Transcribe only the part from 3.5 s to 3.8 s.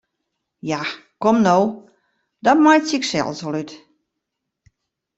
út!